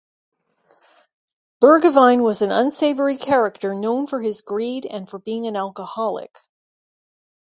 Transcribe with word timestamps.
Burgevine 1.61 2.21
was 2.23 2.41
an 2.41 2.49
unsavory 2.51 3.15
character 3.17 3.75
known 3.75 4.07
for 4.07 4.21
his 4.23 4.41
greed 4.41 4.83
and 4.87 5.07
for 5.07 5.19
being 5.19 5.45
an 5.45 5.55
alcoholic. 5.55 6.37